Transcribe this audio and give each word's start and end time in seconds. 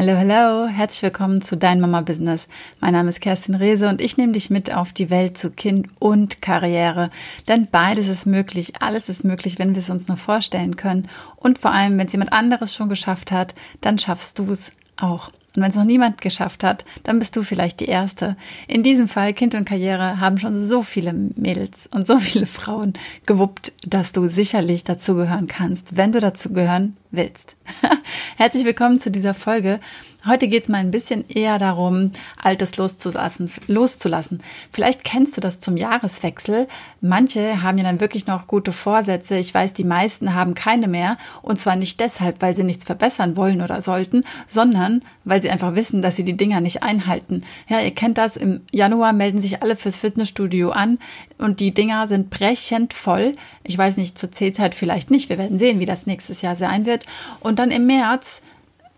Hallo, 0.00 0.16
hallo, 0.16 0.68
herzlich 0.68 1.02
willkommen 1.02 1.42
zu 1.42 1.56
Dein 1.56 1.80
Mama 1.80 2.02
Business. 2.02 2.46
Mein 2.78 2.92
Name 2.92 3.08
ist 3.08 3.20
Kerstin 3.20 3.56
Rehse 3.56 3.88
und 3.88 4.00
ich 4.00 4.16
nehme 4.16 4.30
dich 4.30 4.48
mit 4.48 4.72
auf 4.72 4.92
die 4.92 5.10
Welt 5.10 5.36
zu 5.36 5.50
Kind 5.50 5.88
und 5.98 6.40
Karriere. 6.40 7.10
Denn 7.48 7.66
beides 7.68 8.06
ist 8.06 8.24
möglich, 8.24 8.74
alles 8.80 9.08
ist 9.08 9.24
möglich, 9.24 9.58
wenn 9.58 9.74
wir 9.74 9.82
es 9.82 9.90
uns 9.90 10.06
nur 10.06 10.16
vorstellen 10.16 10.76
können. 10.76 11.08
Und 11.34 11.58
vor 11.58 11.72
allem, 11.72 11.98
wenn 11.98 12.06
es 12.06 12.12
jemand 12.12 12.32
anderes 12.32 12.76
schon 12.76 12.88
geschafft 12.88 13.32
hat, 13.32 13.56
dann 13.80 13.98
schaffst 13.98 14.38
du 14.38 14.52
es 14.52 14.70
auch. 14.98 15.32
Und 15.56 15.62
wenn 15.62 15.70
es 15.70 15.76
noch 15.76 15.82
niemand 15.82 16.20
geschafft 16.20 16.62
hat, 16.62 16.84
dann 17.02 17.18
bist 17.18 17.34
du 17.34 17.42
vielleicht 17.42 17.80
die 17.80 17.86
Erste. 17.86 18.36
In 18.68 18.84
diesem 18.84 19.08
Fall, 19.08 19.32
Kind 19.32 19.56
und 19.56 19.64
Karriere, 19.64 20.20
haben 20.20 20.38
schon 20.38 20.56
so 20.56 20.84
viele 20.84 21.12
Mädels 21.12 21.88
und 21.90 22.06
so 22.06 22.18
viele 22.18 22.46
Frauen 22.46 22.92
gewuppt, 23.26 23.72
dass 23.84 24.12
du 24.12 24.28
sicherlich 24.28 24.84
dazugehören 24.84 25.48
kannst, 25.48 25.96
wenn 25.96 26.12
du 26.12 26.20
dazugehören 26.20 26.96
willst. 27.10 27.56
Herzlich 28.38 28.64
willkommen 28.64 29.00
zu 29.00 29.10
dieser 29.10 29.34
Folge. 29.34 29.80
Heute 30.28 30.46
geht 30.46 30.64
es 30.64 30.68
mal 30.68 30.78
ein 30.78 30.90
bisschen 30.90 31.24
eher 31.26 31.58
darum, 31.58 32.12
Altes 32.36 32.76
loszulassen, 32.76 33.50
loszulassen. 33.66 34.42
Vielleicht 34.70 35.02
kennst 35.02 35.38
du 35.38 35.40
das 35.40 35.58
zum 35.58 35.78
Jahreswechsel. 35.78 36.66
Manche 37.00 37.62
haben 37.62 37.78
ja 37.78 37.84
dann 37.84 38.00
wirklich 38.00 38.26
noch 38.26 38.46
gute 38.46 38.72
Vorsätze. 38.72 39.38
Ich 39.38 39.54
weiß, 39.54 39.72
die 39.72 39.84
meisten 39.84 40.34
haben 40.34 40.52
keine 40.52 40.86
mehr. 40.86 41.16
Und 41.40 41.58
zwar 41.58 41.76
nicht 41.76 41.98
deshalb, 42.00 42.42
weil 42.42 42.54
sie 42.54 42.62
nichts 42.62 42.84
verbessern 42.84 43.36
wollen 43.36 43.62
oder 43.62 43.80
sollten, 43.80 44.22
sondern 44.46 45.02
weil 45.24 45.40
sie 45.40 45.48
einfach 45.48 45.74
wissen, 45.76 46.02
dass 46.02 46.16
sie 46.16 46.24
die 46.24 46.36
Dinger 46.36 46.60
nicht 46.60 46.82
einhalten. 46.82 47.42
Ja, 47.66 47.80
ihr 47.80 47.94
kennt 47.94 48.18
das. 48.18 48.36
Im 48.36 48.60
Januar 48.70 49.14
melden 49.14 49.40
sich 49.40 49.62
alle 49.62 49.76
fürs 49.76 49.96
Fitnessstudio 49.96 50.72
an 50.72 50.98
und 51.38 51.60
die 51.60 51.72
Dinger 51.72 52.06
sind 52.06 52.28
brechend 52.28 52.92
voll. 52.92 53.34
Ich 53.64 53.78
weiß 53.78 53.96
nicht, 53.96 54.18
zur 54.18 54.30
C-Zeit 54.30 54.74
vielleicht 54.74 55.10
nicht. 55.10 55.30
Wir 55.30 55.38
werden 55.38 55.58
sehen, 55.58 55.80
wie 55.80 55.86
das 55.86 56.04
nächstes 56.04 56.42
Jahr 56.42 56.56
sein 56.56 56.84
wird. 56.84 57.06
Und 57.40 57.58
dann 57.58 57.70
im 57.70 57.86
März 57.86 58.42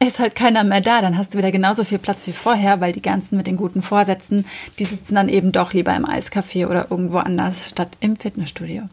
ist 0.09 0.19
halt 0.19 0.35
keiner 0.35 0.65
mehr 0.65 0.81
da, 0.81 1.03
dann 1.03 1.19
hast 1.19 1.35
du 1.35 1.39
wieder 1.39 1.51
genauso 1.51 1.85
viel 1.85 1.99
Platz 1.99 2.27
wie 2.27 2.33
vorher, 2.33 2.81
weil 2.81 2.93
die 2.93 3.03
ganzen 3.03 3.37
mit 3.37 3.47
den 3.47 3.59
guten 3.59 3.83
Vorsätzen, 3.83 4.47
die 4.79 4.85
sitzen 4.85 5.15
dann 5.15 5.29
eben 5.29 5.53
doch 5.53 5.75
lieber 5.75 5.95
im 5.95 6.07
Eiscafé 6.07 6.67
oder 6.67 6.87
irgendwo 6.91 7.19
anders 7.19 7.69
statt 7.69 7.97
im 8.01 8.17
Fitnessstudio. 8.17 8.89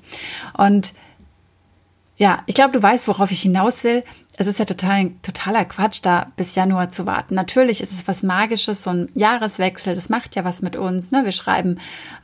Und 0.58 0.94
ja, 2.18 2.44
ich 2.46 2.56
glaube, 2.56 2.72
du 2.72 2.82
weißt, 2.82 3.08
worauf 3.08 3.32
ich 3.32 3.42
hinaus 3.42 3.84
will 3.84 4.04
es 4.40 4.46
ist 4.46 4.60
ja 4.60 4.66
total, 4.66 5.10
totaler 5.24 5.66
Quatsch, 5.66 6.00
da 6.04 6.28
bis 6.38 6.54
Januar 6.54 6.90
zu 6.90 7.08
warten. 7.08 7.34
Natürlich 7.34 7.82
ist 7.82 7.92
es 7.92 8.08
was 8.08 8.22
Magisches, 8.22 8.84
so 8.84 8.92
ein 8.92 9.10
Jahreswechsel, 9.16 9.96
das 9.96 10.10
macht 10.10 10.36
ja 10.36 10.46
was 10.46 10.62
mit 10.62 10.76
uns. 10.76 11.12
Ne? 11.12 11.26
Wir 11.26 11.32
schreiben 11.32 11.80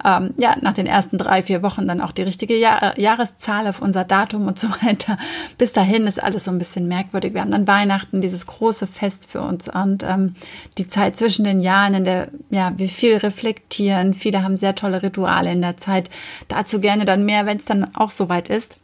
ähm, 0.06 0.36
ja 0.38 0.56
nach 0.62 0.74
den 0.74 0.86
ersten 0.86 1.18
drei, 1.18 1.42
vier 1.42 1.64
Wochen 1.64 1.88
dann 1.88 2.02
auch 2.02 2.12
die 2.12 2.22
richtige 2.22 2.56
Jahr, 2.56 2.96
äh, 2.96 3.02
Jahreszahl 3.02 3.68
auf 3.68 3.82
unser 3.82 4.04
Datum 4.04 4.48
und 4.48 4.60
so 4.60 4.70
weiter. 4.84 5.18
Bis 5.58 5.74
dahin 5.74 6.06
ist 6.06 6.22
alles 6.22 6.44
so 6.44 6.52
ein 6.52 6.60
bisschen 6.60 6.88
merkwürdig. 6.88 7.34
Wir 7.34 7.42
haben 7.42 7.50
dann 7.50 7.68
Weihnachten, 7.68 8.22
dieses 8.22 8.46
große 8.46 8.86
Fest 8.86 9.26
für 9.26 9.42
uns 9.42 9.68
und 9.68 10.04
ähm, 10.04 10.36
die 10.78 10.88
Zeit 10.88 11.18
zwischen 11.18 11.46
den 11.46 11.62
Jahren, 11.62 11.96
in 11.96 12.04
der 12.04 12.28
ja 12.52 12.74
wir 12.78 12.90
viel 12.90 13.18
reflektieren. 13.18 14.14
Viele 14.14 14.44
haben 14.44 14.56
sehr 14.56 14.76
tolle 14.76 15.02
Rituale 15.02 15.52
in 15.52 15.64
der 15.64 15.78
Zeit. 15.78 16.12
Dazu 16.48 16.80
gerne 16.80 17.06
dann 17.06 17.26
mehr, 17.26 17.48
wenn 17.48 17.58
es 17.58 17.66
dann 17.66 17.96
auch 17.96 18.12
soweit 18.12 18.50
ist. 18.50 18.76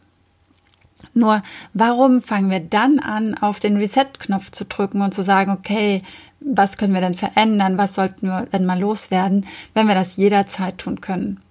Nur 1.14 1.42
warum 1.74 2.22
fangen 2.22 2.52
wir 2.52 2.60
dann 2.60 3.00
an, 3.00 3.36
auf 3.36 3.60
den 3.60 3.78
Reset-Knopf 3.78 4.52
zu 4.52 4.66
drücken 4.66 5.02
und 5.02 5.14
zu 5.14 5.24
sagen, 5.24 5.52
okay, 5.52 6.04
was 6.40 6.78
können 6.78 6.94
wir 6.94 7.02
denn 7.02 7.16
verändern, 7.16 7.78
was 7.78 7.96
sollten 7.96 8.28
wir 8.28 8.48
denn 8.48 8.66
mal 8.66 8.80
loswerden, 8.80 9.46
wenn 9.74 9.88
wir 9.88 9.96
das 9.96 10.16
jederzeit 10.18 10.78
tun 10.78 11.02
können? 11.02 11.42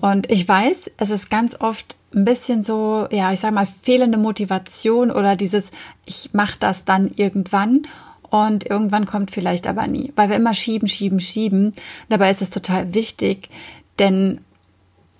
Und 0.00 0.30
ich 0.30 0.46
weiß, 0.46 0.90
es 0.96 1.10
ist 1.10 1.30
ganz 1.30 1.60
oft 1.60 1.96
ein 2.14 2.24
bisschen 2.24 2.62
so, 2.62 3.06
ja, 3.10 3.32
ich 3.32 3.40
sag 3.40 3.52
mal, 3.52 3.66
fehlende 3.66 4.18
Motivation 4.18 5.10
oder 5.10 5.36
dieses, 5.36 5.70
ich 6.04 6.30
mache 6.32 6.58
das 6.58 6.84
dann 6.84 7.10
irgendwann 7.14 7.82
und 8.30 8.68
irgendwann 8.68 9.06
kommt 9.06 9.30
vielleicht 9.30 9.66
aber 9.66 9.86
nie, 9.86 10.12
weil 10.16 10.28
wir 10.28 10.36
immer 10.36 10.54
schieben, 10.54 10.88
schieben, 10.88 11.20
schieben. 11.20 11.72
Dabei 12.08 12.30
ist 12.30 12.42
es 12.42 12.50
total 12.50 12.94
wichtig, 12.94 13.48
denn 13.98 14.40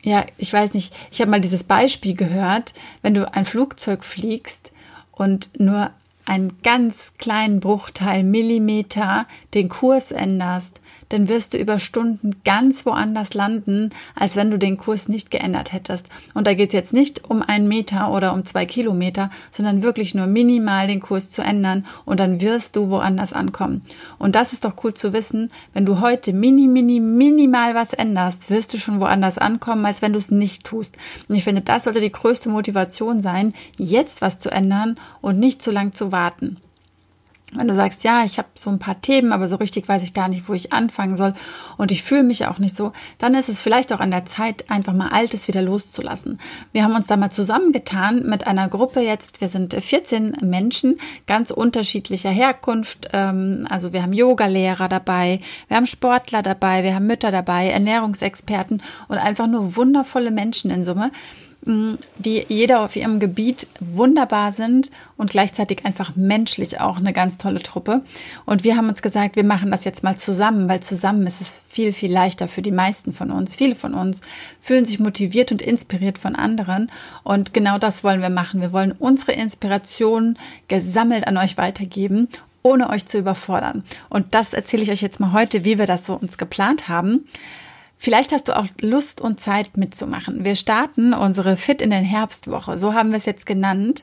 ja, 0.02 0.26
ich 0.36 0.52
weiß 0.52 0.74
nicht, 0.74 0.94
ich 1.10 1.20
habe 1.20 1.30
mal 1.30 1.40
dieses 1.40 1.64
Beispiel 1.64 2.14
gehört, 2.14 2.74
wenn 3.02 3.14
du 3.14 3.32
ein 3.32 3.44
Flugzeug 3.44 4.04
fliegst 4.04 4.72
und 5.12 5.50
nur 5.60 5.90
einen 6.24 6.62
ganz 6.62 7.12
kleinen 7.18 7.60
Bruchteil 7.60 8.22
Millimeter 8.22 9.26
den 9.54 9.68
Kurs 9.68 10.12
änderst, 10.12 10.80
dann 11.08 11.28
wirst 11.28 11.52
du 11.52 11.58
über 11.58 11.78
Stunden 11.78 12.36
ganz 12.44 12.86
woanders 12.86 13.34
landen, 13.34 13.90
als 14.14 14.36
wenn 14.36 14.50
du 14.50 14.58
den 14.58 14.78
Kurs 14.78 15.08
nicht 15.08 15.30
geändert 15.30 15.72
hättest. 15.72 16.06
Und 16.34 16.46
da 16.46 16.54
geht 16.54 16.70
es 16.70 16.74
jetzt 16.74 16.92
nicht 16.92 17.28
um 17.28 17.42
einen 17.42 17.68
Meter 17.68 18.12
oder 18.12 18.32
um 18.32 18.44
zwei 18.44 18.66
Kilometer, 18.66 19.30
sondern 19.50 19.82
wirklich 19.82 20.14
nur 20.14 20.26
minimal 20.26 20.86
den 20.86 21.00
Kurs 21.00 21.30
zu 21.30 21.42
ändern 21.42 21.84
und 22.04 22.20
dann 22.20 22.40
wirst 22.40 22.76
du 22.76 22.88
woanders 22.88 23.32
ankommen. 23.32 23.82
Und 24.18 24.36
das 24.36 24.52
ist 24.52 24.64
doch 24.64 24.74
cool 24.84 24.94
zu 24.94 25.12
wissen, 25.12 25.50
wenn 25.74 25.84
du 25.84 26.00
heute 26.00 26.32
mini, 26.32 26.66
mini, 26.66 27.00
minimal 27.00 27.74
was 27.74 27.92
änderst, 27.92 28.48
wirst 28.48 28.72
du 28.72 28.78
schon 28.78 29.00
woanders 29.00 29.38
ankommen, 29.38 29.84
als 29.84 30.02
wenn 30.02 30.12
du 30.12 30.18
es 30.18 30.30
nicht 30.30 30.64
tust. 30.64 30.96
Und 31.28 31.34
ich 31.34 31.44
finde, 31.44 31.62
das 31.62 31.84
sollte 31.84 32.00
die 32.00 32.12
größte 32.12 32.48
Motivation 32.48 33.22
sein, 33.22 33.54
jetzt 33.76 34.22
was 34.22 34.38
zu 34.38 34.50
ändern 34.50 34.96
und 35.20 35.38
nicht 35.38 35.62
zu 35.62 35.70
lang 35.70 35.92
zu 35.92 36.11
warten. 36.12 36.58
Wenn 37.54 37.68
du 37.68 37.74
sagst, 37.74 38.02
ja, 38.02 38.24
ich 38.24 38.38
habe 38.38 38.48
so 38.54 38.70
ein 38.70 38.78
paar 38.78 39.02
Themen, 39.02 39.30
aber 39.30 39.46
so 39.46 39.56
richtig 39.56 39.86
weiß 39.86 40.02
ich 40.04 40.14
gar 40.14 40.28
nicht, 40.28 40.48
wo 40.48 40.54
ich 40.54 40.72
anfangen 40.72 41.18
soll 41.18 41.34
und 41.76 41.92
ich 41.92 42.02
fühle 42.02 42.22
mich 42.22 42.46
auch 42.46 42.58
nicht 42.58 42.74
so, 42.74 42.92
dann 43.18 43.34
ist 43.34 43.50
es 43.50 43.60
vielleicht 43.60 43.92
auch 43.92 44.00
an 44.00 44.10
der 44.10 44.24
Zeit, 44.24 44.70
einfach 44.70 44.94
mal 44.94 45.08
Altes 45.08 45.48
wieder 45.48 45.60
loszulassen. 45.60 46.40
Wir 46.72 46.82
haben 46.82 46.94
uns 46.94 47.08
da 47.08 47.18
mal 47.18 47.30
zusammengetan 47.30 48.26
mit 48.26 48.46
einer 48.46 48.68
Gruppe 48.68 49.00
jetzt, 49.00 49.42
wir 49.42 49.48
sind 49.48 49.74
14 49.74 50.38
Menschen, 50.40 50.98
ganz 51.26 51.50
unterschiedlicher 51.50 52.30
Herkunft. 52.30 53.08
Ähm, 53.12 53.66
also 53.68 53.92
wir 53.92 54.02
haben 54.02 54.14
Yogalehrer 54.14 54.88
dabei, 54.88 55.40
wir 55.68 55.76
haben 55.76 55.86
Sportler 55.86 56.40
dabei, 56.40 56.82
wir 56.84 56.94
haben 56.94 57.06
Mütter 57.06 57.30
dabei, 57.30 57.68
Ernährungsexperten 57.68 58.82
und 59.08 59.18
einfach 59.18 59.46
nur 59.46 59.76
wundervolle 59.76 60.30
Menschen 60.30 60.70
in 60.70 60.84
Summe 60.84 61.10
die 61.64 62.44
jeder 62.48 62.80
auf 62.80 62.96
ihrem 62.96 63.20
Gebiet 63.20 63.68
wunderbar 63.78 64.50
sind 64.50 64.90
und 65.16 65.30
gleichzeitig 65.30 65.84
einfach 65.84 66.16
menschlich 66.16 66.80
auch 66.80 66.96
eine 66.96 67.12
ganz 67.12 67.38
tolle 67.38 67.62
Truppe. 67.62 68.02
Und 68.46 68.64
wir 68.64 68.76
haben 68.76 68.88
uns 68.88 69.00
gesagt, 69.00 69.36
wir 69.36 69.44
machen 69.44 69.70
das 69.70 69.84
jetzt 69.84 70.02
mal 70.02 70.16
zusammen, 70.16 70.68
weil 70.68 70.80
zusammen 70.80 71.26
ist 71.26 71.40
es 71.40 71.62
viel, 71.68 71.92
viel 71.92 72.12
leichter 72.12 72.48
für 72.48 72.62
die 72.62 72.72
meisten 72.72 73.12
von 73.12 73.30
uns. 73.30 73.54
Viele 73.54 73.76
von 73.76 73.94
uns 73.94 74.22
fühlen 74.60 74.84
sich 74.84 74.98
motiviert 74.98 75.52
und 75.52 75.62
inspiriert 75.62 76.18
von 76.18 76.34
anderen. 76.34 76.90
Und 77.22 77.54
genau 77.54 77.78
das 77.78 78.02
wollen 78.02 78.22
wir 78.22 78.30
machen. 78.30 78.60
Wir 78.60 78.72
wollen 78.72 78.92
unsere 78.92 79.32
Inspiration 79.32 80.36
gesammelt 80.66 81.26
an 81.26 81.36
euch 81.36 81.56
weitergeben 81.56 82.28
ohne 82.64 82.90
euch 82.90 83.06
zu 83.06 83.18
überfordern. 83.18 83.82
Und 84.08 84.36
das 84.36 84.52
erzähle 84.52 84.84
ich 84.84 84.92
euch 84.92 85.02
jetzt 85.02 85.18
mal 85.18 85.32
heute, 85.32 85.64
wie 85.64 85.78
wir 85.78 85.86
das 85.86 86.06
so 86.06 86.14
uns 86.14 86.38
geplant 86.38 86.88
haben. 86.88 87.26
Vielleicht 88.04 88.32
hast 88.32 88.48
du 88.48 88.56
auch 88.56 88.66
Lust 88.80 89.20
und 89.20 89.40
Zeit 89.40 89.76
mitzumachen. 89.76 90.44
Wir 90.44 90.56
starten 90.56 91.14
unsere 91.14 91.56
Fit 91.56 91.80
in 91.80 91.90
den 91.90 92.02
Herbstwoche, 92.02 92.76
so 92.76 92.94
haben 92.94 93.10
wir 93.10 93.16
es 93.16 93.26
jetzt 93.26 93.46
genannt, 93.46 94.02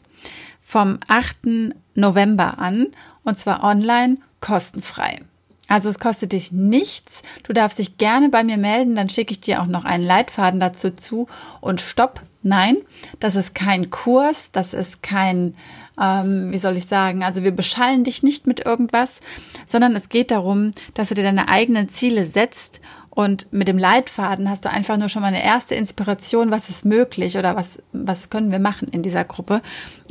vom 0.61 0.99
8. 1.09 1.73
November 1.95 2.59
an 2.59 2.87
und 3.25 3.37
zwar 3.37 3.61
online 3.61 4.15
kostenfrei. 4.39 5.19
Also 5.67 5.89
es 5.89 5.99
kostet 5.99 6.31
dich 6.31 6.53
nichts. 6.53 7.23
Du 7.43 7.51
darfst 7.51 7.77
dich 7.77 7.97
gerne 7.97 8.29
bei 8.29 8.45
mir 8.45 8.55
melden, 8.55 8.95
dann 8.95 9.09
schicke 9.09 9.33
ich 9.33 9.41
dir 9.41 9.61
auch 9.61 9.67
noch 9.67 9.83
einen 9.83 10.05
Leitfaden 10.05 10.61
dazu 10.61 10.91
zu. 10.91 11.27
Und 11.59 11.81
stopp, 11.81 12.21
nein, 12.41 12.77
das 13.19 13.35
ist 13.35 13.53
kein 13.53 13.89
Kurs, 13.89 14.53
das 14.53 14.73
ist 14.73 15.03
kein, 15.03 15.55
ähm, 16.01 16.53
wie 16.53 16.57
soll 16.57 16.77
ich 16.77 16.85
sagen, 16.85 17.21
also 17.25 17.43
wir 17.43 17.51
beschallen 17.51 18.05
dich 18.05 18.23
nicht 18.23 18.47
mit 18.47 18.65
irgendwas, 18.65 19.19
sondern 19.65 19.93
es 19.97 20.07
geht 20.07 20.31
darum, 20.31 20.71
dass 20.93 21.09
du 21.09 21.15
dir 21.15 21.23
deine 21.23 21.49
eigenen 21.49 21.89
Ziele 21.89 22.25
setzt 22.25 22.79
und 23.09 23.51
mit 23.51 23.67
dem 23.67 23.77
Leitfaden 23.77 24.49
hast 24.49 24.65
du 24.65 24.69
einfach 24.69 24.97
nur 24.97 25.09
schon 25.09 25.21
mal 25.21 25.29
eine 25.29 25.43
erste 25.43 25.75
Inspiration, 25.75 26.51
was 26.51 26.69
ist 26.69 26.85
möglich 26.85 27.37
oder 27.37 27.55
was, 27.55 27.79
was 27.91 28.29
können 28.29 28.51
wir 28.51 28.59
machen 28.59 28.87
in 28.87 29.03
dieser 29.03 29.23
Gruppe. 29.23 29.61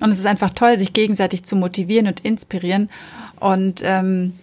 Und 0.01 0.11
es 0.11 0.19
ist 0.19 0.27
einfach 0.27 0.51
toll, 0.51 0.77
sich 0.79 0.93
gegenseitig 0.93 1.45
zu 1.45 1.57
motivieren 1.57 2.09
und 2.09 2.21
inspirieren. 2.21 2.91
Und 3.41 3.83
ähm, 3.85 4.35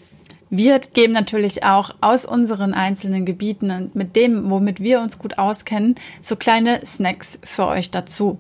wir 0.50 0.80
geben 0.80 1.14
natürlich 1.14 1.64
auch 1.64 1.92
aus 2.02 2.26
unseren 2.26 2.74
einzelnen 2.74 3.26
Gebieten 3.26 3.72
und 3.72 3.96
mit 3.96 4.16
dem, 4.16 4.50
womit 4.50 4.80
wir 4.80 5.02
uns 5.02 5.20
gut 5.20 5.38
auskennen, 5.38 5.96
so 6.22 6.36
kleine 6.36 6.80
Snacks 6.86 7.40
für 7.44 7.68
euch 7.68 7.92
dazu. 7.92 8.40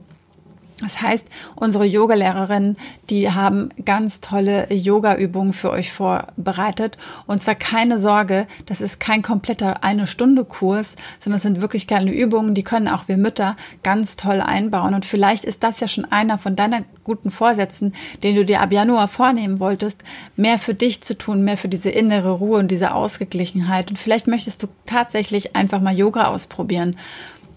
Das 0.81 1.01
heißt, 1.01 1.25
unsere 1.56 1.86
Yogalehrerinnen, 1.86 2.75
die 3.10 3.31
haben 3.31 3.69
ganz 3.86 4.19
tolle 4.19 4.72
Yoga-Übungen 4.74 5.54
für 5.54 5.72
euch 5.72 5.94
vorbereitet. 5.94 6.98
Und 7.27 7.42
zwar 7.42 7.56
keine 7.56 7.98
Sorge, 7.98 8.45
das 8.66 8.81
ist 8.81 9.00
kein 9.00 9.22
kompletter 9.22 9.83
eine 9.83 10.06
Stunde 10.06 10.44
Kurs, 10.44 10.98
sondern 11.19 11.38
es 11.38 11.44
sind 11.44 11.62
wirklich 11.62 11.88
kleine 11.88 12.12
Übungen, 12.12 12.56
die 12.56 12.63
können 12.63 12.89
auch 12.89 13.07
wir 13.07 13.16
Mütter 13.16 13.56
ganz 13.83 14.18
toll 14.18 14.42
einbauen. 14.42 14.94
Und 14.94 15.06
vielleicht 15.06 15.45
ist 15.45 15.63
das 15.63 15.80
ja 15.80 15.88
schon 15.88 16.12
einer 16.12 16.38
von 16.38 16.57
deiner 16.57 16.81
guten 17.06 17.31
Vorsätzen, 17.31 17.94
den 18.24 18.36
du 18.36 18.44
dir 18.44 18.60
ab 18.60 18.74
Januar 18.74 19.07
vornehmen 19.07 19.62
wolltest, 19.62 20.04
mehr 20.36 20.57
für 20.57 20.74
dich 20.74 21.01
zu 21.01 21.18
tun, 21.18 21.44
mehr 21.45 21.57
für 21.57 21.69
diese 21.69 21.89
innere 21.89 22.31
Ruhe 22.31 22.60
und 22.60 22.69
diese 22.69 22.94
Ausgeglichenheit. 22.94 23.92
Und 23.92 23.98
vielleicht 23.98 24.27
möchtest 24.27 24.62
du 24.62 24.68
tatsächlich 24.86 25.56
einfach 25.56 25.80
mal 25.80 25.95
Yoga 25.95 26.25
ausprobieren 26.25 26.98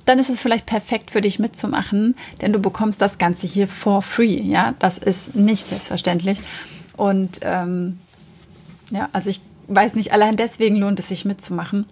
dann 0.09 0.19
ist 0.19 0.31
es 0.31 0.41
vielleicht 0.41 0.67
perfekt 0.67 1.11
für 1.11 1.21
dich 1.21 1.39
mitzumachen, 1.39 2.17
denn 2.41 2.53
du 2.53 2.59
bekommst 2.59 3.01
das 3.01 3.19
Ganze 3.19 3.47
hier 3.47 3.69
for 3.69 4.03
free. 4.03 4.41
Ja, 4.41 4.75
das 4.79 4.99
ist 4.99 5.37
nicht 5.37 5.69
selbstverständlich. 5.69 6.41
Und 6.97 7.41
ähm, 7.43 7.99
Ja, 8.91 9.09
also 9.13 9.31
ich 9.31 9.41
weiß 9.69 9.95
nicht, 9.95 10.13
allein 10.13 10.37
deswegen 10.37 10.77
lohnt 10.77 10.99
es 10.99 11.09
sich 11.09 11.25
mitzumachen. 11.25 11.87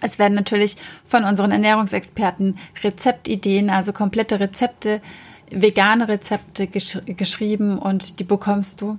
Es 0.00 0.18
werden 0.18 0.34
natürlich 0.34 0.76
von 1.04 1.24
unseren 1.24 1.50
Ernährungsexperten 1.50 2.56
Rezeptideen, 2.82 3.68
also 3.68 3.92
komplette 3.92 4.40
Rezepte, 4.40 5.00
vegane 5.50 6.08
Rezepte 6.08 6.66
gesch 6.66 6.98
geschrieben 7.06 7.78
und 7.78 8.20
die 8.20 8.24
bekommst 8.24 8.80
du 8.80 8.98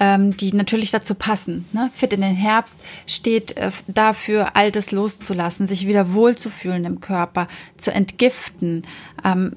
ähm, 0.00 0.36
die 0.36 0.52
natürlich 0.52 0.90
dazu 0.90 1.14
passen. 1.14 1.66
Ne? 1.72 1.90
Fit 1.92 2.12
in 2.12 2.22
den 2.22 2.34
Herbst 2.34 2.80
steht 3.06 3.56
äh, 3.56 3.70
dafür, 3.86 4.56
Altes 4.56 4.90
loszulassen, 4.90 5.68
sich 5.68 5.86
wieder 5.86 6.14
wohlzufühlen 6.14 6.84
im 6.86 7.00
Körper, 7.00 7.46
zu 7.76 7.92
entgiften, 7.92 8.86
ähm, 9.24 9.52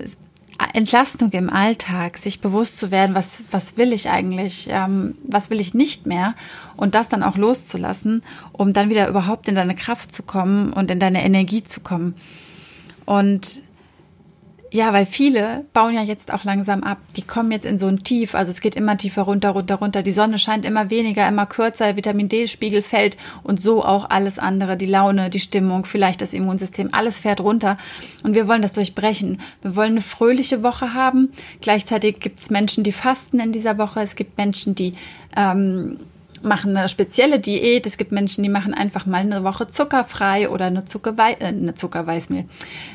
Entlastung 0.74 1.31
im 1.31 1.50
Alltag, 1.50 2.18
sich 2.18 2.40
bewusst 2.40 2.78
zu 2.78 2.92
werden, 2.92 3.16
was, 3.16 3.44
was 3.51 3.78
will 3.78 3.92
ich 3.92 4.10
eigentlich, 4.10 4.68
ähm, 4.69 5.16
was 5.25 5.50
will 5.50 5.60
ich 5.60 5.74
nicht 5.74 6.06
mehr 6.06 6.36
und 6.78 6.94
das 6.94 7.10
dann 7.10 7.24
auch 7.24 7.38
loszulassen, 7.38 8.22
um 8.51 8.74
dann 8.74 8.90
wieder 8.90 9.07
überhaupt 9.07 9.48
in 9.48 9.56
deine 9.56 9.75
Kraft 9.75 10.13
zu 10.13 10.24
kommen 10.24 10.72
und 10.72 10.92
in 10.92 11.00
deine 11.00 11.24
Energie 11.24 11.63
zu 11.63 11.80
kommen. 11.80 12.16
Und 13.06 13.62
ja, 14.73 14.91
weil 14.91 15.05
viele 15.05 15.65
bauen 15.71 15.93
ja 15.93 16.01
jetzt 16.01 16.33
auch 16.33 16.43
langsam 16.45 16.81
ab. 16.81 16.97
Die 17.15 17.21
kommen 17.21 17.51
jetzt 17.51 17.63
in 17.63 17.77
so 17.77 17.85
ein 17.85 18.03
Tief. 18.03 18.33
Also 18.33 18.49
es 18.49 18.59
geht 18.59 18.75
immer 18.75 18.97
tiefer 18.97 19.21
runter, 19.21 19.51
runter, 19.51 19.75
runter. 19.75 20.01
Die 20.01 20.11
Sonne 20.11 20.39
scheint 20.39 20.65
immer 20.65 20.89
weniger, 20.89 21.27
immer 21.27 21.45
kürzer. 21.45 21.85
Der 21.85 21.95
Vitamin 21.95 22.27
D-Spiegel 22.27 22.81
fällt 22.81 23.15
und 23.43 23.61
so 23.61 23.85
auch 23.85 24.09
alles 24.09 24.39
andere. 24.39 24.75
Die 24.75 24.87
Laune, 24.87 25.29
die 25.29 25.39
Stimmung, 25.39 25.85
vielleicht 25.85 26.23
das 26.23 26.33
Immunsystem. 26.33 26.89
Alles 26.91 27.19
fährt 27.19 27.41
runter. 27.41 27.77
Und 28.23 28.33
wir 28.33 28.47
wollen 28.47 28.63
das 28.63 28.73
durchbrechen. 28.73 29.39
Wir 29.61 29.75
wollen 29.75 29.91
eine 29.91 30.01
fröhliche 30.01 30.63
Woche 30.63 30.95
haben. 30.95 31.31
Gleichzeitig 31.61 32.19
gibt 32.19 32.39
es 32.39 32.49
Menschen, 32.49 32.83
die 32.83 32.93
fasten 32.93 33.39
in 33.39 33.51
dieser 33.51 33.77
Woche. 33.77 34.01
Es 34.01 34.15
gibt 34.15 34.39
Menschen, 34.39 34.73
die 34.73 34.93
ähm, 35.37 35.99
machen 36.44 36.75
eine 36.75 36.90
spezielle 36.90 37.40
Diät. 37.40 37.86
Es 37.86 37.98
gibt 37.98 38.12
Menschen, 38.12 38.44
die 38.44 38.50
machen 38.50 38.74
einfach 38.74 39.06
mal 39.06 39.22
eine 39.22 39.44
Woche 39.44 39.68
zuckerfrei 39.68 40.50
oder 40.50 40.66
eine, 40.66 40.86
Zuckerwei 40.86 41.34
äh, 41.40 41.45
eine 41.45 41.74
Zuckerweißmehl, 41.74 42.45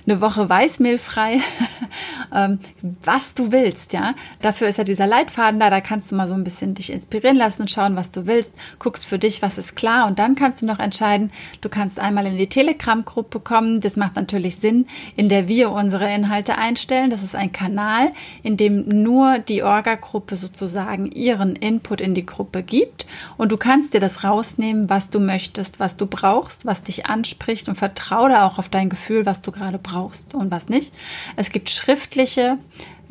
eine 0.06 0.20
Woche 0.20 0.48
Weißmehlfrei, 0.48 1.40
ähm, 2.34 2.58
was 3.02 3.34
du 3.34 3.52
willst, 3.52 3.92
ja. 3.92 4.14
Dafür 4.40 4.68
ist 4.68 4.78
ja 4.78 4.84
dieser 4.84 5.06
Leitfaden 5.06 5.60
da, 5.60 5.70
da 5.70 5.80
kannst 5.80 6.10
du 6.10 6.14
mal 6.14 6.28
so 6.28 6.34
ein 6.34 6.44
bisschen 6.44 6.74
dich 6.74 6.92
inspirieren 6.92 7.36
lassen 7.36 7.62
und 7.62 7.70
schauen, 7.70 7.96
was 7.96 8.10
du 8.10 8.26
willst, 8.26 8.52
guckst 8.78 9.06
für 9.06 9.18
dich, 9.18 9.42
was 9.42 9.58
ist 9.58 9.76
klar. 9.76 10.06
Und 10.06 10.18
dann 10.18 10.34
kannst 10.34 10.62
du 10.62 10.66
noch 10.66 10.78
entscheiden, 10.78 11.30
du 11.60 11.68
kannst 11.68 12.00
einmal 12.00 12.26
in 12.26 12.36
die 12.36 12.48
Telegram-Gruppe 12.48 13.40
kommen, 13.40 13.80
das 13.80 13.96
macht 13.96 14.16
natürlich 14.16 14.56
Sinn, 14.56 14.86
in 15.16 15.28
der 15.28 15.48
wir 15.48 15.70
unsere 15.70 16.12
Inhalte 16.12 16.56
einstellen. 16.56 17.10
Das 17.10 17.22
ist 17.22 17.34
ein 17.34 17.52
Kanal, 17.52 18.12
in 18.42 18.56
dem 18.56 18.84
nur 18.88 19.38
die 19.38 19.62
Orga-Gruppe 19.62 20.36
sozusagen 20.36 21.10
ihren 21.12 21.56
Input 21.56 22.00
in 22.00 22.14
die 22.14 22.26
Gruppe 22.26 22.62
gibt. 22.62 23.06
Und 23.36 23.52
du 23.52 23.56
kannst 23.56 23.94
dir 23.94 24.00
das 24.00 24.24
rausnehmen, 24.24 24.90
was 24.90 25.10
du 25.10 25.20
möchtest, 25.20 25.80
was 25.80 25.96
du 25.96 26.06
brauchst, 26.06 26.66
was 26.66 26.82
dich 26.82 27.06
anspricht. 27.06 27.68
Und 27.68 27.76
vertraue 27.76 28.30
da 28.30 28.46
auch 28.46 28.58
auf 28.58 28.68
dein 28.68 28.88
Gefühl, 28.88 29.26
was 29.26 29.42
du 29.42 29.52
gerade 29.52 29.78
brauchst 29.78 30.34
und 30.34 30.50
was 30.50 30.68
nicht. 30.68 30.92
Es 31.36 31.50
gibt 31.50 31.70
schriftliche, 32.18 32.58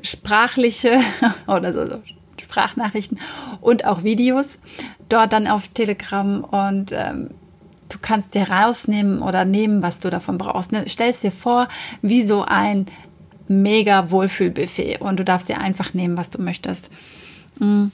sprachliche 0.01 1.00
oder 1.48 1.74
so, 1.74 1.88
so 1.88 2.01
Sprachnachrichten 2.42 3.19
und 3.62 3.86
auch 3.86 4.04
Videos 4.04 4.57
dort 5.09 5.33
dann 5.33 5.48
auf 5.48 5.68
Telegram 5.69 6.44
und 6.44 6.92
ähm, 6.92 7.30
du 7.89 7.98
kannst 8.01 8.36
dir 8.36 8.50
rausnehmen 8.50 9.21
oder 9.21 9.45
nehmen, 9.45 9.81
was 9.81 10.00
du 10.00 10.09
davon 10.09 10.38
brauchst. 10.38 10.71
Ne? 10.71 10.83
Stell 10.88 11.09
es 11.09 11.21
dir 11.21 11.31
vor, 11.31 11.68
wie 12.01 12.24
so 12.24 12.44
ein 12.44 12.86
mega 13.48 14.12
Wohlfühlbuffet 14.12 14.98
und 15.00 15.18
du 15.18 15.24
darfst 15.24 15.48
dir 15.48 15.60
einfach 15.60 15.94
nehmen, 15.94 16.18
was 16.18 16.30
du 16.30 16.42
möchtest. 16.42 16.89
Mhm. 17.60 17.92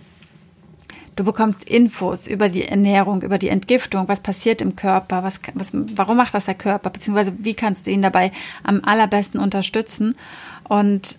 Du 1.16 1.24
bekommst 1.24 1.64
Infos 1.64 2.28
über 2.28 2.50
die 2.50 2.68
Ernährung, 2.68 3.22
über 3.22 3.38
die 3.38 3.50
Entgiftung, 3.50 4.08
was 4.08 4.22
passiert 4.22 4.62
im 4.62 4.76
Körper, 4.76 5.24
was, 5.24 5.40
was, 5.54 5.70
warum 5.72 6.18
macht 6.18 6.34
das 6.34 6.46
der 6.46 6.56
Körper, 6.56 6.90
beziehungsweise 6.90 7.34
wie 7.38 7.54
kannst 7.54 7.86
du 7.86 7.92
ihn 7.92 8.02
dabei 8.02 8.32
am 8.64 8.82
allerbesten 8.84 9.40
unterstützen? 9.40 10.16
Und 10.68 11.18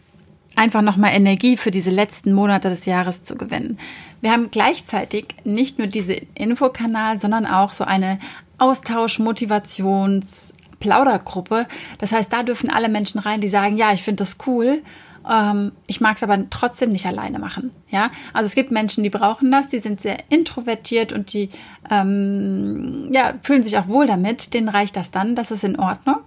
einfach 0.56 0.82
nochmal 0.82 1.12
Energie 1.14 1.56
für 1.56 1.70
diese 1.70 1.90
letzten 1.90 2.32
Monate 2.32 2.68
des 2.70 2.86
Jahres 2.86 3.24
zu 3.24 3.36
gewinnen. 3.36 3.78
Wir 4.20 4.32
haben 4.32 4.50
gleichzeitig 4.50 5.26
nicht 5.44 5.78
nur 5.78 5.88
diese 5.88 6.14
Infokanal, 6.34 7.18
sondern 7.18 7.46
auch 7.46 7.72
so 7.72 7.84
eine 7.84 8.18
Austausch, 8.58 9.18
Motivations, 9.18 10.54
Plaudergruppe. 10.80 11.66
Das 11.98 12.12
heißt, 12.12 12.32
da 12.32 12.42
dürfen 12.42 12.70
alle 12.70 12.88
Menschen 12.88 13.18
rein, 13.18 13.40
die 13.40 13.48
sagen, 13.48 13.76
ja, 13.76 13.92
ich 13.92 14.02
finde 14.02 14.22
das 14.22 14.38
cool 14.46 14.82
ähm, 15.30 15.72
ich 15.86 16.00
mag 16.00 16.16
es 16.16 16.22
aber 16.22 16.38
trotzdem 16.50 16.92
nicht 16.92 17.06
alleine 17.06 17.38
machen. 17.38 17.70
Ja, 17.90 18.10
also 18.32 18.46
es 18.46 18.54
gibt 18.54 18.70
Menschen, 18.70 19.02
die 19.02 19.10
brauchen 19.10 19.50
das, 19.50 19.68
die 19.68 19.78
sind 19.78 20.00
sehr 20.00 20.18
introvertiert 20.28 21.12
und 21.12 21.32
die 21.32 21.50
ähm, 21.90 23.08
ja, 23.12 23.34
fühlen 23.42 23.62
sich 23.62 23.78
auch 23.78 23.88
wohl 23.88 24.06
damit. 24.06 24.54
Denen 24.54 24.68
reicht 24.68 24.96
das 24.96 25.10
dann, 25.10 25.34
das 25.34 25.50
ist 25.50 25.64
in 25.64 25.78
Ordnung. 25.78 26.18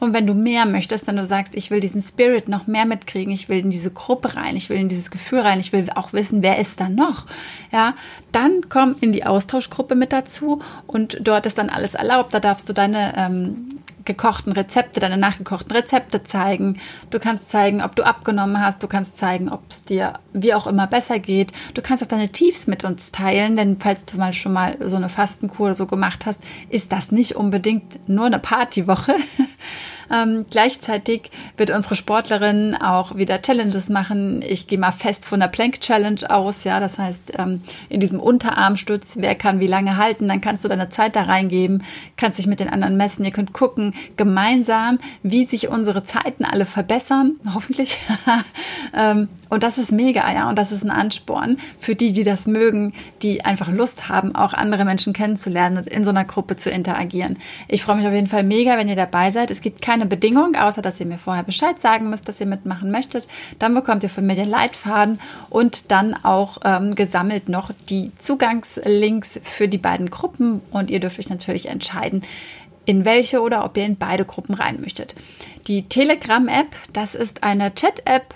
Und 0.00 0.12
wenn 0.12 0.26
du 0.26 0.34
mehr 0.34 0.66
möchtest, 0.66 1.06
wenn 1.06 1.16
du 1.16 1.24
sagst, 1.24 1.54
ich 1.54 1.70
will 1.70 1.80
diesen 1.80 2.02
Spirit 2.02 2.48
noch 2.48 2.66
mehr 2.66 2.84
mitkriegen, 2.84 3.32
ich 3.32 3.48
will 3.48 3.58
in 3.58 3.70
diese 3.70 3.90
Gruppe 3.90 4.36
rein, 4.36 4.56
ich 4.56 4.68
will 4.68 4.76
in 4.76 4.88
dieses 4.88 5.10
Gefühl 5.10 5.40
rein, 5.40 5.60
ich 5.60 5.72
will 5.72 5.88
auch 5.94 6.12
wissen, 6.12 6.42
wer 6.42 6.58
ist 6.58 6.80
da 6.80 6.88
noch, 6.88 7.26
ja, 7.72 7.94
dann 8.32 8.68
komm 8.68 8.96
in 9.00 9.12
die 9.12 9.24
Austauschgruppe 9.24 9.94
mit 9.94 10.12
dazu 10.12 10.60
und 10.86 11.18
dort 11.22 11.46
ist 11.46 11.58
dann 11.58 11.70
alles 11.70 11.94
erlaubt. 11.94 12.34
Da 12.34 12.40
darfst 12.40 12.68
du 12.68 12.72
deine 12.72 13.14
ähm, 13.16 13.73
gekochten 14.04 14.52
Rezepte, 14.52 15.00
deine 15.00 15.16
nachgekochten 15.16 15.72
Rezepte 15.72 16.22
zeigen. 16.22 16.78
Du 17.10 17.18
kannst 17.18 17.50
zeigen, 17.50 17.82
ob 17.82 17.96
du 17.96 18.02
abgenommen 18.04 18.60
hast. 18.60 18.82
Du 18.82 18.88
kannst 18.88 19.18
zeigen, 19.18 19.48
ob 19.48 19.62
es 19.68 19.84
dir 19.84 20.14
wie 20.32 20.54
auch 20.54 20.66
immer 20.66 20.86
besser 20.86 21.18
geht. 21.18 21.52
Du 21.74 21.82
kannst 21.82 22.02
auch 22.02 22.08
deine 22.08 22.30
Tiefs 22.30 22.66
mit 22.66 22.84
uns 22.84 23.12
teilen, 23.12 23.56
denn 23.56 23.78
falls 23.78 24.04
du 24.06 24.18
mal 24.18 24.32
schon 24.32 24.52
mal 24.52 24.76
so 24.80 24.96
eine 24.96 25.08
Fastenkur 25.08 25.66
oder 25.66 25.74
so 25.74 25.86
gemacht 25.86 26.26
hast, 26.26 26.40
ist 26.68 26.92
das 26.92 27.12
nicht 27.12 27.36
unbedingt 27.36 28.08
nur 28.08 28.26
eine 28.26 28.38
Partywoche. 28.38 29.14
Ähm, 30.12 30.46
gleichzeitig 30.50 31.30
wird 31.56 31.70
unsere 31.70 31.94
Sportlerin 31.94 32.74
auch 32.74 33.16
wieder 33.16 33.40
Challenges 33.40 33.88
machen. 33.88 34.42
Ich 34.42 34.66
gehe 34.66 34.78
mal 34.78 34.92
fest 34.92 35.24
von 35.24 35.40
der 35.40 35.48
Plank 35.48 35.80
Challenge 35.80 36.20
aus, 36.28 36.64
ja, 36.64 36.80
das 36.80 36.98
heißt 36.98 37.32
ähm, 37.38 37.62
in 37.88 38.00
diesem 38.00 38.20
Unterarmstütz, 38.20 39.16
wer 39.20 39.34
kann 39.34 39.60
wie 39.60 39.66
lange 39.66 39.96
halten, 39.96 40.28
dann 40.28 40.40
kannst 40.40 40.64
du 40.64 40.68
deine 40.68 40.88
Zeit 40.88 41.16
da 41.16 41.22
reingeben, 41.22 41.82
kannst 42.16 42.38
dich 42.38 42.46
mit 42.46 42.60
den 42.60 42.68
anderen 42.68 42.96
messen. 42.96 43.24
Ihr 43.24 43.30
könnt 43.30 43.52
gucken 43.52 43.94
gemeinsam, 44.16 44.98
wie 45.22 45.46
sich 45.46 45.68
unsere 45.68 46.02
Zeiten 46.02 46.44
alle 46.44 46.66
verbessern, 46.66 47.36
hoffentlich. 47.54 47.98
ähm, 48.94 49.28
und 49.54 49.62
das 49.62 49.78
ist 49.78 49.92
mega, 49.92 50.30
ja, 50.32 50.48
und 50.48 50.58
das 50.58 50.72
ist 50.72 50.84
ein 50.84 50.90
Ansporn 50.90 51.58
für 51.78 51.94
die, 51.94 52.12
die 52.12 52.24
das 52.24 52.46
mögen, 52.46 52.92
die 53.22 53.44
einfach 53.44 53.68
Lust 53.68 54.08
haben, 54.08 54.34
auch 54.34 54.52
andere 54.52 54.84
Menschen 54.84 55.12
kennenzulernen 55.12 55.78
und 55.78 55.86
in 55.86 56.04
so 56.04 56.10
einer 56.10 56.24
Gruppe 56.24 56.56
zu 56.56 56.70
interagieren. 56.70 57.38
Ich 57.68 57.82
freue 57.82 57.96
mich 57.96 58.06
auf 58.06 58.12
jeden 58.12 58.26
Fall 58.26 58.42
mega, 58.42 58.76
wenn 58.76 58.88
ihr 58.88 58.96
dabei 58.96 59.30
seid. 59.30 59.50
Es 59.50 59.60
gibt 59.60 59.80
keine 59.80 60.06
Bedingung, 60.06 60.56
außer 60.56 60.82
dass 60.82 61.00
ihr 61.00 61.06
mir 61.06 61.18
vorher 61.18 61.44
Bescheid 61.44 61.80
sagen 61.80 62.10
müsst, 62.10 62.28
dass 62.28 62.40
ihr 62.40 62.46
mitmachen 62.46 62.90
möchtet. 62.90 63.28
Dann 63.58 63.74
bekommt 63.74 64.02
ihr 64.02 64.10
von 64.10 64.26
mir 64.26 64.34
den 64.34 64.50
Leitfaden 64.50 65.20
und 65.50 65.90
dann 65.92 66.14
auch 66.14 66.58
ähm, 66.64 66.94
gesammelt 66.94 67.48
noch 67.48 67.70
die 67.88 68.10
Zugangslinks 68.18 69.40
für 69.42 69.68
die 69.68 69.78
beiden 69.78 70.10
Gruppen 70.10 70.62
und 70.72 70.90
ihr 70.90 71.00
dürft 71.00 71.18
euch 71.20 71.30
natürlich 71.30 71.68
entscheiden, 71.68 72.22
in 72.86 73.04
welche 73.04 73.40
oder 73.40 73.64
ob 73.64 73.76
ihr 73.76 73.86
in 73.86 73.96
beide 73.96 74.24
Gruppen 74.24 74.54
rein 74.54 74.80
möchtet. 74.80 75.14
Die 75.68 75.88
Telegram-App, 75.88 76.74
das 76.92 77.14
ist 77.14 77.42
eine 77.42 77.74
Chat-App, 77.74 78.34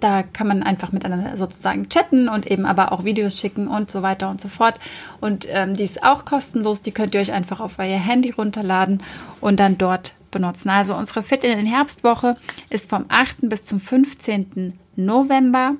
da 0.00 0.22
kann 0.22 0.48
man 0.48 0.62
einfach 0.62 0.92
miteinander 0.92 1.36
sozusagen 1.36 1.88
chatten 1.88 2.28
und 2.28 2.50
eben 2.50 2.66
aber 2.66 2.92
auch 2.92 3.04
Videos 3.04 3.38
schicken 3.38 3.68
und 3.68 3.90
so 3.90 4.02
weiter 4.02 4.30
und 4.30 4.40
so 4.40 4.48
fort. 4.48 4.78
Und 5.20 5.46
ähm, 5.50 5.74
die 5.74 5.84
ist 5.84 6.02
auch 6.02 6.24
kostenlos. 6.24 6.82
Die 6.82 6.92
könnt 6.92 7.14
ihr 7.14 7.20
euch 7.20 7.32
einfach 7.32 7.60
auf 7.60 7.78
euer 7.78 7.98
Handy 7.98 8.30
runterladen 8.30 9.02
und 9.40 9.60
dann 9.60 9.78
dort 9.78 10.14
benutzen. 10.30 10.70
Also 10.70 10.94
unsere 10.94 11.22
Fit 11.22 11.44
in 11.44 11.56
den 11.56 11.66
Herbstwoche 11.66 12.36
ist 12.70 12.88
vom 12.88 13.06
8. 13.08 13.48
bis 13.48 13.64
zum 13.64 13.80
15. 13.80 14.78
November 14.96 15.76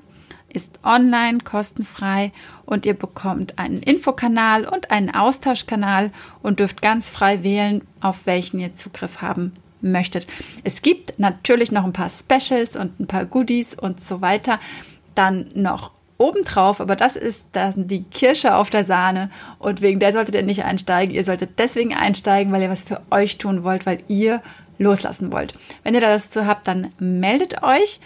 ist 0.51 0.79
online 0.83 1.39
kostenfrei 1.39 2.31
und 2.65 2.85
ihr 2.87 2.95
bekommt 2.95 3.59
einen 3.59 3.83
Infokanal 3.83 4.65
und 4.65 4.89
einen 4.89 5.13
Austauschkanal 5.13 6.11
und 6.41 6.59
dürft 6.59 6.81
ganz 6.81 7.11
frei 7.11 7.43
wählen, 7.43 7.83
auf 8.01 8.25
welchen 8.25 8.59
ihr 8.59 8.73
Zugriff 8.73 9.21
haben 9.21 9.53
möchtet. 9.81 10.27
Es 10.63 10.81
gibt 10.81 11.19
natürlich 11.19 11.71
noch 11.71 11.85
ein 11.85 11.93
paar 11.93 12.09
Specials 12.09 12.75
und 12.75 12.99
ein 12.99 13.07
paar 13.07 13.25
Goodies 13.25 13.73
und 13.73 14.01
so 14.01 14.21
weiter. 14.21 14.59
Dann 15.15 15.51
noch 15.53 15.91
obendrauf, 16.17 16.81
aber 16.81 16.95
das 16.95 17.15
ist 17.15 17.47
dann 17.53 17.87
die 17.87 18.03
Kirsche 18.03 18.55
auf 18.55 18.69
der 18.69 18.83
Sahne 18.83 19.31
und 19.57 19.81
wegen 19.81 19.99
der 19.99 20.11
solltet 20.11 20.35
ihr 20.35 20.43
nicht 20.43 20.65
einsteigen. 20.65 21.15
Ihr 21.15 21.23
solltet 21.23 21.57
deswegen 21.57 21.95
einsteigen, 21.95 22.51
weil 22.51 22.61
ihr 22.61 22.69
was 22.69 22.83
für 22.83 23.01
euch 23.09 23.37
tun 23.37 23.63
wollt, 23.63 23.85
weil 23.85 23.99
ihr 24.07 24.41
loslassen 24.77 25.31
wollt. 25.31 25.53
Wenn 25.83 25.93
ihr 25.93 26.01
da 26.01 26.09
das 26.09 26.29
zu 26.29 26.45
habt, 26.45 26.67
dann 26.67 26.93
meldet 26.99 27.63
euch 27.63 27.99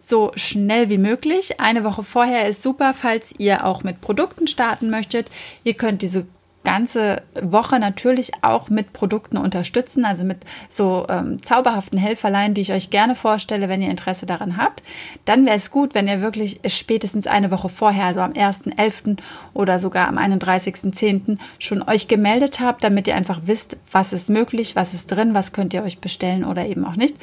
so 0.00 0.32
schnell 0.36 0.88
wie 0.88 0.98
möglich. 0.98 1.60
Eine 1.60 1.84
Woche 1.84 2.02
vorher 2.02 2.48
ist 2.48 2.62
super, 2.62 2.94
falls 2.94 3.34
ihr 3.38 3.66
auch 3.66 3.82
mit 3.82 4.00
Produkten 4.00 4.46
starten 4.46 4.88
möchtet. 4.90 5.30
Ihr 5.64 5.74
könnt 5.74 6.02
diese 6.02 6.26
ganze 6.64 7.22
Woche 7.40 7.78
natürlich 7.78 8.32
auch 8.42 8.68
mit 8.68 8.92
Produkten 8.92 9.36
unterstützen, 9.38 10.04
also 10.04 10.24
mit 10.24 10.38
so 10.68 11.06
ähm, 11.08 11.42
zauberhaften 11.42 11.98
Helferlein, 11.98 12.54
die 12.54 12.60
ich 12.60 12.72
euch 12.72 12.90
gerne 12.90 13.14
vorstelle, 13.14 13.68
wenn 13.68 13.80
ihr 13.80 13.90
Interesse 13.90 14.26
daran 14.26 14.56
habt. 14.56 14.82
Dann 15.24 15.46
wäre 15.46 15.56
es 15.56 15.70
gut, 15.70 15.94
wenn 15.94 16.08
ihr 16.08 16.20
wirklich 16.22 16.60
spätestens 16.66 17.26
eine 17.26 17.50
Woche 17.50 17.68
vorher, 17.68 18.06
also 18.06 18.20
am 18.20 18.32
1.11. 18.32 19.18
oder 19.54 19.78
sogar 19.78 20.08
am 20.08 20.18
31.10. 20.18 21.38
schon 21.58 21.82
euch 21.82 22.08
gemeldet 22.08 22.60
habt, 22.60 22.84
damit 22.84 23.08
ihr 23.08 23.14
einfach 23.14 23.40
wisst, 23.44 23.76
was 23.90 24.12
ist 24.12 24.28
möglich, 24.28 24.76
was 24.76 24.94
ist 24.94 25.10
drin, 25.10 25.34
was 25.34 25.52
könnt 25.52 25.74
ihr 25.74 25.82
euch 25.82 26.00
bestellen 26.00 26.44
oder 26.44 26.66
eben 26.66 26.84
auch 26.84 26.96
nicht. 26.96 27.16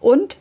Und 0.00 0.36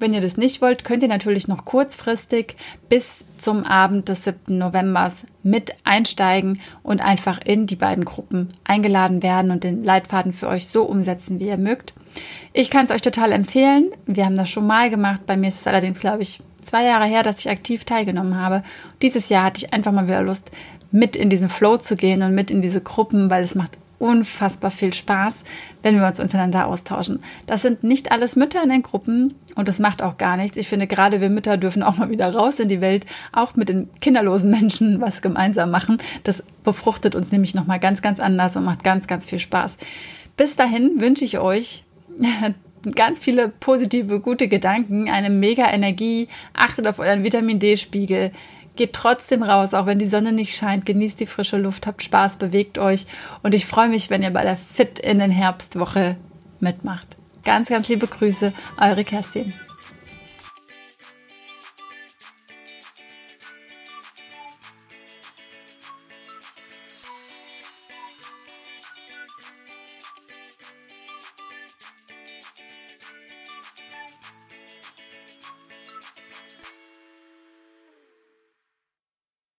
wenn 0.00 0.12
ihr 0.12 0.20
das 0.20 0.36
nicht 0.36 0.60
wollt, 0.60 0.84
könnt 0.84 1.02
ihr 1.02 1.08
natürlich 1.08 1.48
noch 1.48 1.64
kurzfristig 1.64 2.56
bis 2.88 3.24
zum 3.38 3.64
Abend 3.64 4.08
des 4.08 4.24
7. 4.24 4.58
Novembers 4.58 5.26
mit 5.42 5.72
einsteigen 5.84 6.60
und 6.82 7.00
einfach 7.00 7.40
in 7.44 7.66
die 7.66 7.76
beiden 7.76 8.04
Gruppen 8.04 8.48
eingeladen 8.64 9.22
werden 9.22 9.50
und 9.50 9.64
den 9.64 9.84
Leitfaden 9.84 10.32
für 10.32 10.48
euch 10.48 10.66
so 10.68 10.82
umsetzen, 10.82 11.40
wie 11.40 11.48
ihr 11.48 11.56
mögt. 11.56 11.94
Ich 12.52 12.70
kann 12.70 12.84
es 12.86 12.90
euch 12.90 13.02
total 13.02 13.32
empfehlen. 13.32 13.90
Wir 14.06 14.24
haben 14.24 14.36
das 14.36 14.50
schon 14.50 14.66
mal 14.66 14.90
gemacht. 14.90 15.22
Bei 15.26 15.36
mir 15.36 15.48
ist 15.48 15.60
es 15.60 15.66
allerdings, 15.66 16.00
glaube 16.00 16.22
ich, 16.22 16.40
zwei 16.62 16.84
Jahre 16.84 17.06
her, 17.06 17.22
dass 17.22 17.40
ich 17.40 17.50
aktiv 17.50 17.84
teilgenommen 17.84 18.40
habe. 18.40 18.62
Dieses 19.02 19.28
Jahr 19.28 19.44
hatte 19.44 19.64
ich 19.64 19.72
einfach 19.72 19.92
mal 19.92 20.06
wieder 20.06 20.22
Lust, 20.22 20.50
mit 20.90 21.16
in 21.16 21.30
diesen 21.30 21.48
Flow 21.48 21.76
zu 21.76 21.96
gehen 21.96 22.22
und 22.22 22.34
mit 22.34 22.50
in 22.50 22.62
diese 22.62 22.80
Gruppen, 22.80 23.30
weil 23.30 23.44
es 23.44 23.54
macht 23.54 23.78
unfassbar 23.98 24.70
viel 24.70 24.92
Spaß, 24.92 25.44
wenn 25.82 25.98
wir 25.98 26.06
uns 26.06 26.20
untereinander 26.20 26.66
austauschen. 26.66 27.20
Das 27.46 27.62
sind 27.62 27.84
nicht 27.84 28.12
alles 28.12 28.36
Mütter 28.36 28.62
in 28.62 28.70
den 28.70 28.82
Gruppen 28.82 29.34
und 29.54 29.68
das 29.68 29.78
macht 29.78 30.02
auch 30.02 30.16
gar 30.18 30.36
nichts. 30.36 30.56
Ich 30.56 30.68
finde, 30.68 30.86
gerade 30.86 31.20
wir 31.20 31.30
Mütter 31.30 31.56
dürfen 31.56 31.82
auch 31.82 31.96
mal 31.96 32.10
wieder 32.10 32.34
raus 32.34 32.58
in 32.58 32.68
die 32.68 32.80
Welt, 32.80 33.06
auch 33.32 33.54
mit 33.56 33.68
den 33.68 33.88
kinderlosen 34.00 34.50
Menschen 34.50 35.00
was 35.00 35.22
gemeinsam 35.22 35.70
machen. 35.70 35.98
Das 36.24 36.42
befruchtet 36.62 37.14
uns 37.14 37.32
nämlich 37.32 37.54
nochmal 37.54 37.80
ganz, 37.80 38.02
ganz 38.02 38.20
anders 38.20 38.56
und 38.56 38.64
macht 38.64 38.84
ganz, 38.84 39.06
ganz 39.06 39.26
viel 39.26 39.38
Spaß. 39.38 39.76
Bis 40.36 40.56
dahin 40.56 41.00
wünsche 41.00 41.24
ich 41.24 41.38
euch 41.38 41.84
ganz 42.94 43.18
viele 43.18 43.48
positive, 43.48 44.20
gute 44.20 44.48
Gedanken, 44.48 45.08
eine 45.08 45.30
mega 45.30 45.70
Energie. 45.70 46.28
Achtet 46.52 46.86
auf 46.86 46.98
euren 46.98 47.24
Vitamin 47.24 47.58
D-Spiegel. 47.58 48.32
Geht 48.76 48.92
trotzdem 48.92 49.42
raus, 49.42 49.72
auch 49.74 49.86
wenn 49.86 49.98
die 49.98 50.04
Sonne 50.04 50.32
nicht 50.32 50.56
scheint. 50.56 50.84
Genießt 50.86 51.20
die 51.20 51.26
frische 51.26 51.56
Luft, 51.56 51.86
habt 51.86 52.02
Spaß, 52.02 52.38
bewegt 52.38 52.78
euch. 52.78 53.06
Und 53.42 53.54
ich 53.54 53.66
freue 53.66 53.88
mich, 53.88 54.10
wenn 54.10 54.22
ihr 54.22 54.32
bei 54.32 54.42
der 54.42 54.56
Fit 54.56 54.98
in 54.98 55.20
den 55.20 55.30
Herbstwoche 55.30 56.16
mitmacht. 56.60 57.16
Ganz, 57.44 57.68
ganz 57.68 57.88
liebe 57.88 58.06
Grüße, 58.06 58.52
eure 58.80 59.04
Kerstin. 59.04 59.52